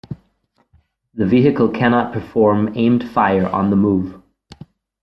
[1.13, 4.19] The vehicle cannot perform aimed fire on the move.